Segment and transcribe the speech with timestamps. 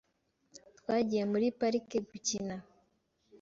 [0.77, 2.55] Twagiye muri parike gukina.